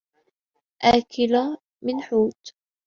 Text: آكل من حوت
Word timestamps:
آكل 0.83 1.57
من 1.83 2.01
حوت 2.01 2.55